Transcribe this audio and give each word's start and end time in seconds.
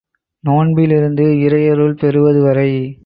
நோன்பிலிருந்து 0.45 1.25
இறையருள் 1.39 1.97
பெறுவது 1.97 2.41
வரை. 2.41 2.99